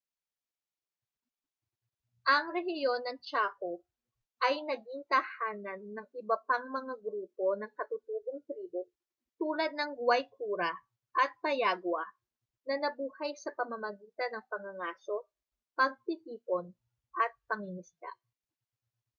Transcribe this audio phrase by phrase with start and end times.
[2.33, 3.73] ang rehiyon ng chaco
[4.45, 8.81] ay naging tahanan ng iba pang mga grupo ng katutubong tribo
[9.39, 10.73] tulad ng guaycura
[11.23, 12.05] at payagua
[12.67, 15.17] na nabuhay sa pamamagitan ng pangangaso
[15.77, 16.65] pagtitipon
[17.23, 18.11] at pangingisda